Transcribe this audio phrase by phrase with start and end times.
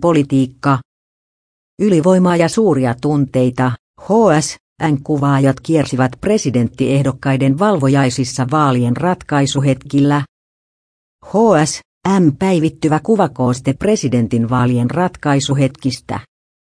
[0.00, 0.78] Politiikka.
[1.78, 3.72] Ylivoimaa ja suuria tunteita.
[4.00, 10.22] HSN-kuvaajat kiersivät presidenttiehdokkaiden valvojaisissa vaalien ratkaisuhetkillä.
[11.26, 16.20] HSM päivittyvä kuvakooste presidentinvaalien ratkaisuhetkistä.